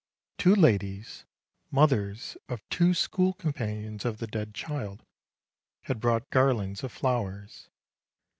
Two 0.39 0.55
ladies, 0.55 1.25
mothers 1.69 2.35
of 2.49 2.67
two 2.69 2.95
school 2.95 3.33
companions 3.33 4.03
of 4.03 4.17
the 4.17 4.25
dead 4.25 4.55
child, 4.55 5.05
had 5.83 5.99
brought 5.99 6.31
garlands 6.31 6.83
of 6.83 6.91
flowers. 6.91 7.69